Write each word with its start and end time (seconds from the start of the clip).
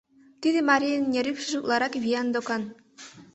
Тиде 0.41 0.59
марийын 0.69 1.03
нерӱпшыжӧ 1.13 1.57
утларакат 1.61 1.93
виян 2.03 2.27
докан. 2.33 2.63